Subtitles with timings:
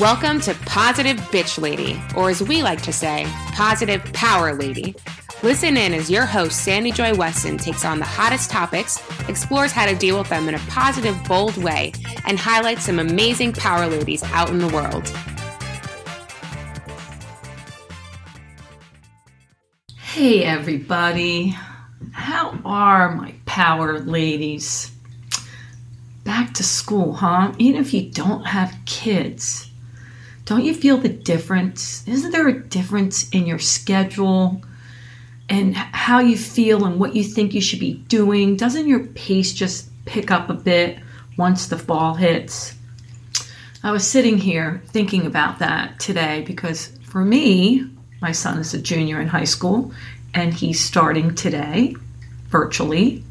[0.00, 4.94] Welcome to Positive Bitch Lady, or as we like to say, Positive Power Lady.
[5.42, 9.86] Listen in as your host, Sandy Joy Weston, takes on the hottest topics, explores how
[9.86, 11.92] to deal with them in a positive, bold way,
[12.26, 15.08] and highlights some amazing power ladies out in the world.
[19.96, 21.56] Hey, everybody.
[22.12, 24.92] How are my power ladies?
[26.22, 27.52] Back to school, huh?
[27.58, 29.67] Even if you don't have kids
[30.48, 32.08] don't you feel the difference?
[32.08, 34.62] Isn't there a difference in your schedule
[35.50, 38.56] and how you feel and what you think you should be doing?
[38.56, 41.00] Doesn't your pace just pick up a bit
[41.36, 42.74] once the fall hits?
[43.82, 47.86] I was sitting here thinking about that today because for me,
[48.22, 49.92] my son is a junior in high school
[50.32, 51.94] and he's starting today
[52.46, 53.22] virtually.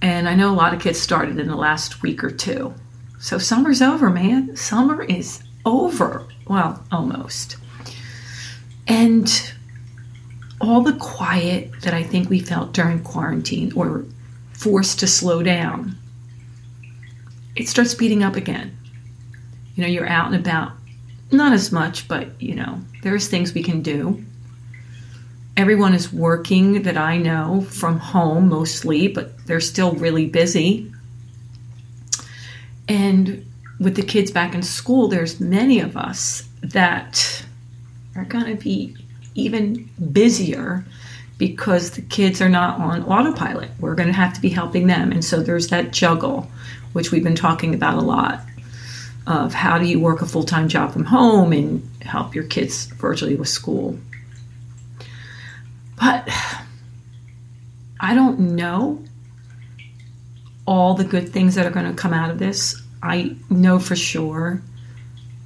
[0.00, 2.72] And I know a lot of kids started in the last week or two.
[3.20, 4.56] So summer's over, man.
[4.56, 6.26] Summer is over.
[6.46, 7.56] Well, almost.
[8.86, 9.52] And
[10.60, 14.04] all the quiet that I think we felt during quarantine or
[14.52, 15.96] forced to slow down,
[17.56, 18.76] it starts speeding up again.
[19.74, 20.72] You know, you're out and about,
[21.30, 24.24] not as much, but you know, there's things we can do.
[25.56, 30.90] Everyone is working that I know from home mostly, but they're still really busy.
[32.88, 33.46] And
[33.82, 37.44] with the kids back in school, there's many of us that
[38.14, 38.96] are going to be
[39.34, 40.84] even busier
[41.38, 43.70] because the kids are not on autopilot.
[43.80, 45.10] We're going to have to be helping them.
[45.10, 46.48] And so there's that juggle,
[46.92, 48.40] which we've been talking about a lot
[49.26, 52.86] of how do you work a full time job from home and help your kids
[52.86, 53.98] virtually with school.
[55.98, 56.28] But
[58.00, 59.02] I don't know
[60.66, 62.81] all the good things that are going to come out of this.
[63.02, 64.62] I know for sure,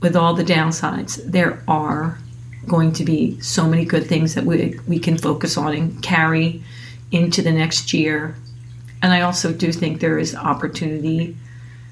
[0.00, 2.18] with all the downsides, there are
[2.66, 6.62] going to be so many good things that we, we can focus on and carry
[7.12, 8.34] into the next year.
[9.02, 11.36] And I also do think there is opportunity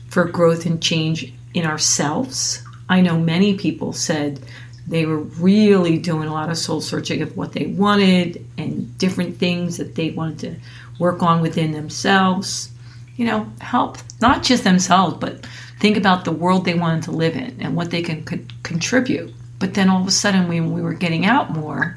[0.09, 2.63] for growth and change in ourselves.
[2.89, 4.41] I know many people said
[4.87, 9.39] they were really doing a lot of soul searching of what they wanted and different
[9.39, 10.57] things that they wanted to
[10.99, 12.71] work on within themselves
[13.17, 15.47] you know, help not just themselves, but
[15.79, 19.33] think about the world they wanted to live in and what they can co- contribute.
[19.59, 21.97] But then all of a sudden, when we were getting out more,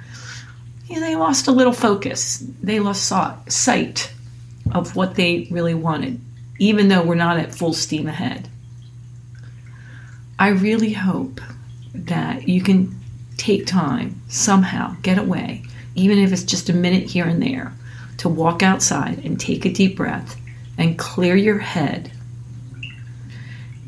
[0.87, 2.43] you know, they lost a little focus.
[2.61, 3.11] They lost
[3.47, 4.11] sight
[4.71, 6.19] of what they really wanted,
[6.59, 8.47] even though we're not at full steam ahead.
[10.39, 11.41] I really hope
[11.93, 12.95] that you can
[13.37, 15.63] take time somehow, get away,
[15.95, 17.73] even if it's just a minute here and there,
[18.17, 20.39] to walk outside and take a deep breath
[20.77, 22.11] and clear your head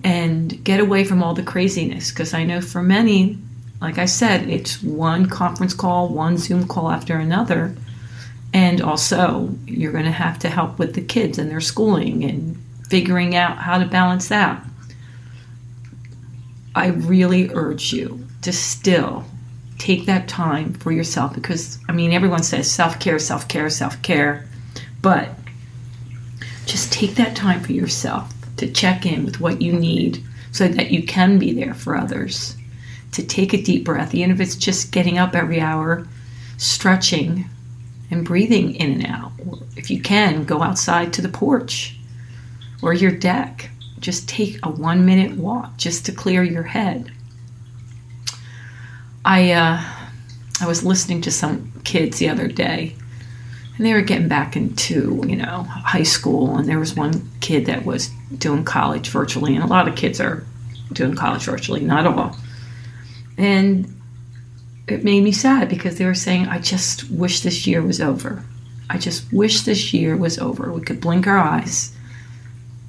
[0.04, 2.10] and get away from all the craziness.
[2.10, 3.38] Because I know for many,
[3.82, 7.76] like I said, it's one conference call, one Zoom call after another.
[8.54, 12.58] And also, you're going to have to help with the kids and their schooling and
[12.88, 14.66] figuring out how to balance that.
[16.74, 19.26] I really urge you to still
[19.78, 24.02] take that time for yourself because, I mean, everyone says self care, self care, self
[24.02, 24.48] care.
[25.02, 25.30] But
[26.70, 30.92] just take that time for yourself to check in with what you need so that
[30.92, 32.56] you can be there for others.
[33.14, 36.08] To take a deep breath, even if it's just getting up every hour,
[36.58, 37.50] stretching,
[38.12, 39.32] and breathing in and out.
[39.76, 41.96] if you can, go outside to the porch
[42.84, 43.72] or your deck.
[44.00, 47.12] Just take a one minute walk just to clear your head.
[49.26, 49.84] I uh,
[50.62, 52.96] I was listening to some kids the other day
[53.80, 56.58] and they were getting back into you know high school.
[56.58, 59.56] And there was one kid that was doing college virtually.
[59.56, 60.46] And a lot of kids are
[60.92, 62.36] doing college virtually not all.
[63.38, 63.88] And
[64.90, 68.44] it made me sad because they were saying i just wish this year was over.
[68.90, 70.74] I just wish this year was over.
[70.74, 71.96] We could blink our eyes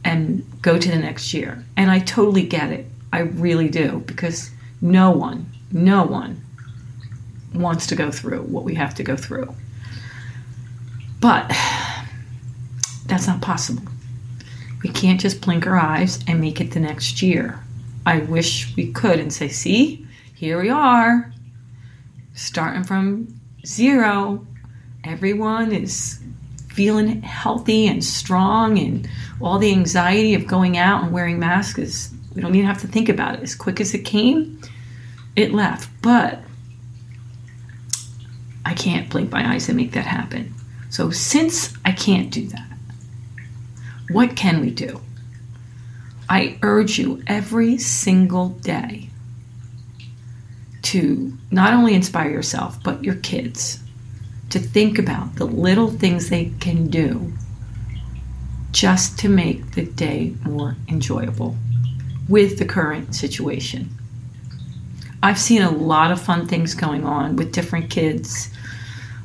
[0.02, 1.64] and go to the next year.
[1.76, 2.86] And i totally get it.
[3.12, 4.02] I really do.
[4.06, 4.50] Because
[4.80, 6.44] no one no one
[7.54, 9.54] wants to go through what we have to go through
[11.20, 11.48] but
[13.06, 13.82] that's not possible.
[14.82, 17.62] We can't just blink our eyes and make it the next year.
[18.06, 21.32] I wish we could and say, see, here we are,
[22.34, 24.46] starting from zero.
[25.04, 26.18] Everyone is
[26.68, 29.08] feeling healthy and strong, and
[29.40, 32.86] all the anxiety of going out and wearing masks is, we don't even have to
[32.86, 33.42] think about it.
[33.42, 34.60] As quick as it came,
[35.36, 35.90] it left.
[36.00, 36.40] But
[38.64, 40.54] I can't blink my eyes and make that happen.
[40.90, 42.68] So, since I can't do that,
[44.10, 45.00] what can we do?
[46.28, 49.08] I urge you every single day
[50.82, 53.80] to not only inspire yourself, but your kids
[54.50, 57.32] to think about the little things they can do
[58.72, 61.56] just to make the day more enjoyable
[62.28, 63.88] with the current situation.
[65.22, 68.50] I've seen a lot of fun things going on with different kids.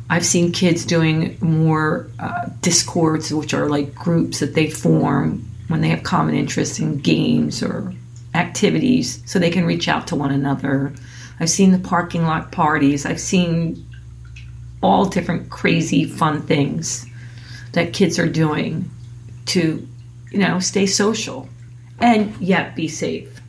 [0.10, 5.82] I've seen kids doing more uh, discords, which are like groups that they form when
[5.82, 7.94] they have common interests in games or
[8.36, 10.94] activities so they can reach out to one another.
[11.40, 13.06] I've seen the parking lot parties.
[13.06, 13.86] I've seen
[14.84, 17.06] all different crazy fun things
[17.72, 18.90] that kids are doing
[19.48, 19.88] to,
[20.32, 21.50] you know, stay social
[22.00, 23.42] and yet be safe.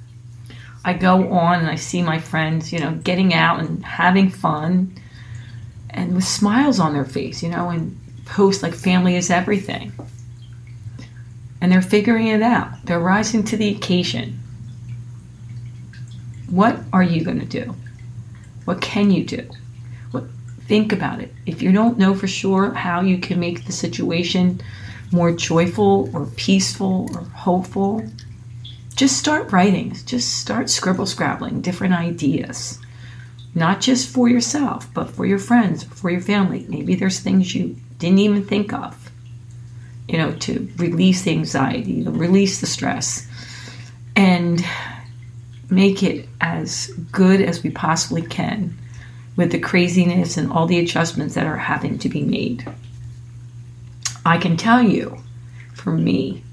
[0.84, 4.96] I go on and I see my friends, you know, getting out and having fun
[5.96, 9.92] and with smiles on their face, you know, and post like family is everything.
[11.60, 12.84] And they're figuring it out.
[12.84, 14.38] They're rising to the occasion.
[16.50, 17.74] What are you going to do?
[18.66, 19.48] What can you do?
[20.10, 20.24] What
[20.66, 21.32] think about it.
[21.46, 24.60] If you don't know for sure how you can make the situation
[25.12, 28.04] more joyful or peaceful or hopeful,
[28.96, 29.96] just start writing.
[30.04, 32.78] Just start scribble scrabbling different ideas.
[33.56, 36.66] Not just for yourself, but for your friends, for your family.
[36.68, 39.10] Maybe there's things you didn't even think of,
[40.06, 43.26] you know, to release the anxiety, to release the stress,
[44.14, 44.62] and
[45.70, 48.76] make it as good as we possibly can
[49.36, 52.70] with the craziness and all the adjustments that are having to be made.
[54.26, 55.16] I can tell you,
[55.72, 56.44] for me,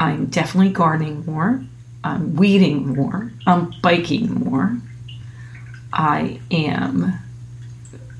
[0.00, 1.64] I'm definitely gardening more.
[2.02, 3.32] I'm weeding more.
[3.46, 4.76] I'm biking more.
[5.94, 7.20] I am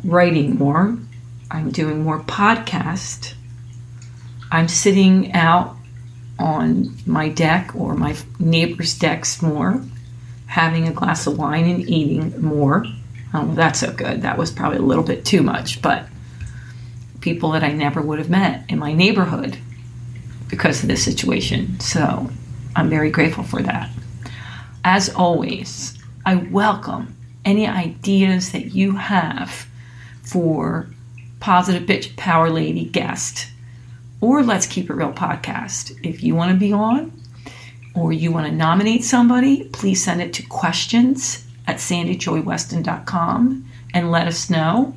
[0.05, 0.97] writing more.
[1.51, 3.35] I'm doing more podcast.
[4.53, 5.77] I'm sitting out
[6.39, 9.83] on my deck or my neighbor's decks more,
[10.47, 12.87] having a glass of wine and eating more.
[13.33, 14.23] Oh, that's so good.
[14.23, 16.07] That was probably a little bit too much, but
[17.21, 19.59] people that I never would have met in my neighborhood
[20.49, 21.81] because of this situation.
[21.81, 22.31] So
[22.77, 23.91] I'm very grateful for that.
[24.85, 27.14] As always, I welcome
[27.45, 29.67] any ideas that you have
[30.23, 30.89] for
[31.41, 33.49] Positive Bitch Power Lady guest
[34.21, 35.99] or Let's Keep It Real podcast.
[36.03, 37.13] If you want to be on
[37.95, 44.27] or you want to nominate somebody, please send it to questions at sandyjoyweston.com and let
[44.27, 44.95] us know.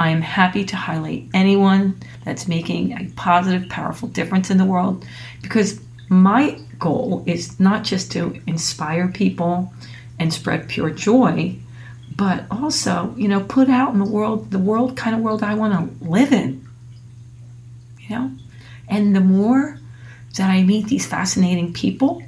[0.00, 5.04] I am happy to highlight anyone that's making a positive, powerful difference in the world
[5.42, 9.72] because my goal is not just to inspire people
[10.18, 11.56] and spread pure joy,
[12.16, 15.54] but also, you know, put out in the world the world kind of world I
[15.54, 16.66] want to live in.
[18.00, 18.30] You know?
[18.88, 19.78] And the more
[20.36, 22.22] that I meet these fascinating people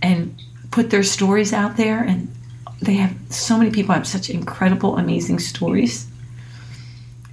[0.00, 0.34] and
[0.70, 2.32] put their stories out there and
[2.80, 6.06] they have so many people have such incredible amazing stories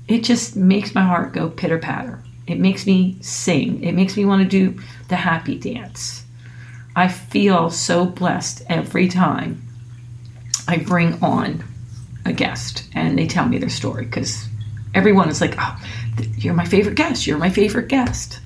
[0.07, 2.21] it just makes my heart go pitter patter.
[2.47, 3.83] It makes me sing.
[3.83, 6.24] It makes me want to do the happy dance.
[6.95, 9.61] I feel so blessed every time
[10.67, 11.63] I bring on
[12.25, 14.47] a guest and they tell me their story because
[14.93, 15.77] everyone is like, oh,
[16.37, 17.27] you're my favorite guest.
[17.27, 18.39] You're my favorite guest.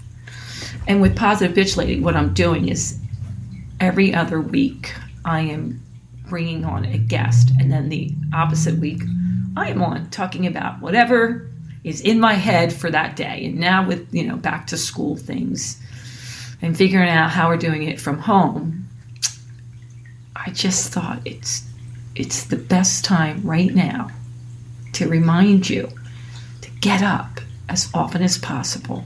[0.88, 3.00] And with Positive Bitch Lady, what I'm doing is
[3.80, 4.94] every other week
[5.24, 5.82] I am
[6.28, 9.02] bringing on a guest, and then the opposite week
[9.56, 11.50] I am on talking about whatever
[11.84, 13.46] is in my head for that day.
[13.46, 15.82] And now with, you know, back to school things
[16.62, 18.88] and figuring out how we're doing it from home,
[20.36, 21.66] I just thought it's
[22.16, 24.10] it's the best time right now
[24.94, 25.90] to remind you
[26.62, 27.40] to get up
[27.70, 29.06] as often as possible.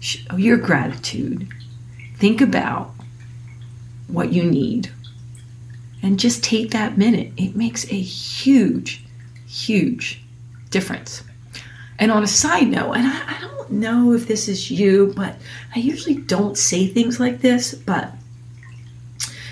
[0.00, 1.48] Show oh, your gratitude.
[2.16, 2.92] Think about
[4.08, 4.90] what you need.
[6.02, 7.32] And just take that minute.
[7.36, 9.04] It makes a huge,
[9.46, 10.22] huge
[10.70, 11.22] difference.
[12.00, 15.36] And on a side note, and I, I don't know if this is you, but
[15.76, 18.12] I usually don't say things like this, but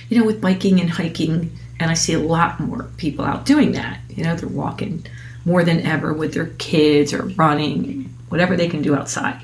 [0.08, 3.72] you know, with biking and hiking, and I see a lot more people out doing
[3.72, 4.00] that.
[4.08, 5.04] You know, they're walking
[5.44, 9.40] more than ever with their kids or running, whatever they can do outside.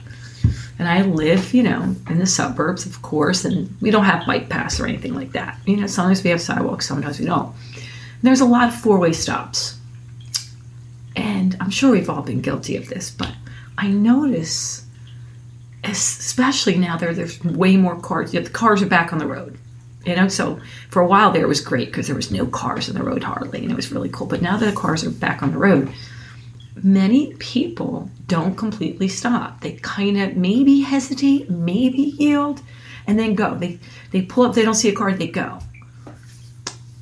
[0.79, 4.49] And I live, you know, in the suburbs, of course, and we don't have bike
[4.49, 5.59] paths or anything like that.
[5.67, 7.55] You know, sometimes we have sidewalks, sometimes we don't.
[7.75, 9.79] And there's a lot of four way stops
[11.65, 13.33] I'm sure we've all been guilty of this, but
[13.79, 14.85] I notice,
[15.83, 18.33] especially now there, there's way more cars.
[18.33, 19.57] The cars are back on the road.
[20.05, 22.91] You know, so for a while there it was great because there was no cars
[22.91, 24.27] on the road hardly, and it was really cool.
[24.27, 25.91] But now that the cars are back on the road,
[26.83, 29.63] many people don't completely stop.
[29.63, 32.61] They kind of maybe hesitate, maybe yield,
[33.07, 33.55] and then go.
[33.55, 33.79] They
[34.11, 34.55] they pull up.
[34.55, 35.15] They don't see a car.
[35.15, 35.61] They go.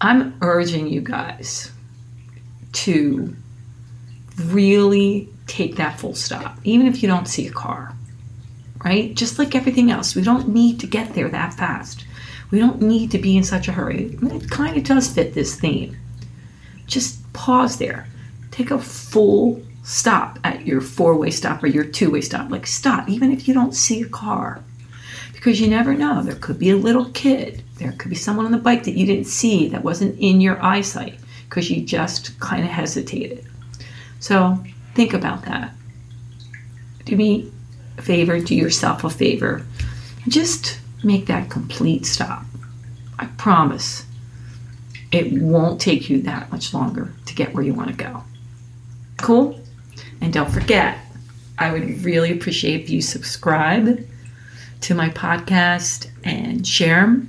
[0.00, 1.72] I'm urging you guys
[2.74, 3.36] to
[4.38, 7.94] really take that full stop, even if you don't see a car,
[8.84, 9.14] right?
[9.14, 12.04] Just like everything else, we don't need to get there that fast.
[12.50, 14.18] We don't need to be in such a hurry.
[14.22, 15.96] It kind of does fit this theme.
[16.86, 18.06] Just pause there.
[18.50, 22.50] Take a full stop at your four way stop or your two way stop.
[22.50, 24.62] Like, stop, even if you don't see a car.
[25.32, 26.22] Because you never know.
[26.22, 27.62] There could be a little kid.
[27.78, 30.62] There could be someone on the bike that you didn't see that wasn't in your
[30.62, 33.46] eyesight because you just kind of hesitated.
[34.22, 34.56] So
[34.94, 35.72] think about that.
[37.04, 37.50] Do me
[37.98, 39.66] a favor, do yourself a favor.
[40.28, 42.44] Just make that complete stop.
[43.18, 44.06] I promise
[45.10, 48.22] it won't take you that much longer to get where you want to go.
[49.18, 49.60] Cool?
[50.20, 50.98] And don't forget,
[51.58, 54.06] I would really appreciate if you subscribe
[54.82, 57.28] to my podcast and share them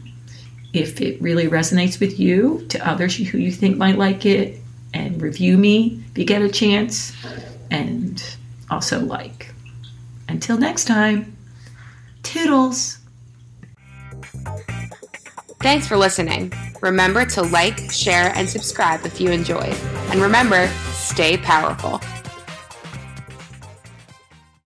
[0.73, 4.59] if it really resonates with you to others who you think might like it
[4.93, 7.13] and review me if you get a chance
[7.71, 8.23] and
[8.69, 9.53] also like.
[10.29, 11.35] Until next time,
[12.23, 12.99] toodles.
[15.59, 16.51] Thanks for listening.
[16.81, 19.75] Remember to like, share, and subscribe if you enjoyed.
[20.11, 22.01] And remember, stay powerful.